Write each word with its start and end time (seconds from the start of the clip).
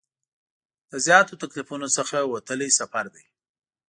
له 0.89 0.97
زیاتو 1.07 1.39
تکلیفونو 1.43 1.87
څخه 1.97 2.17
وتلی 2.33 2.69
سفر 2.79 3.05
دی. 3.13 3.25